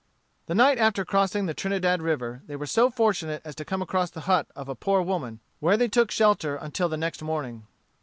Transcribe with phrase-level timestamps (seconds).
[0.47, 4.09] The night after crossing the Trinidad River they were so fortunate as to come across
[4.09, 7.67] the hut of a poor woman, where they took shelter until the next morning.